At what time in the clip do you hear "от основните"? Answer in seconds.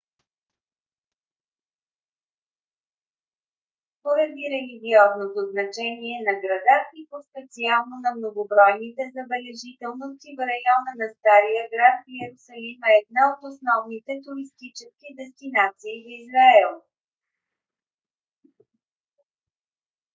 13.33-14.11